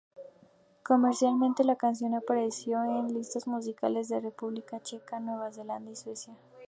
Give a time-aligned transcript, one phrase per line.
[0.83, 6.35] Comercialmente, la canción apareció en listas musicales de República Checa, Nueva Zelanda y Suecia.